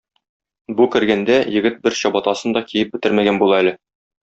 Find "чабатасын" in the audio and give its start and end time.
2.01-2.57